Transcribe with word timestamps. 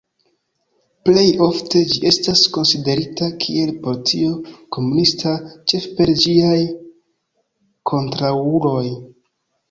Plej 1.07 1.25
ofte, 1.47 1.81
ĝi 1.89 1.99
estas 2.11 2.39
konsiderita 2.55 3.27
kiel 3.43 3.73
partio 3.83 4.31
komunista, 4.77 5.33
ĉefe 5.73 5.91
per 5.99 6.13
ĝiaj 6.23 6.55
kontraŭuloj. 7.93 8.87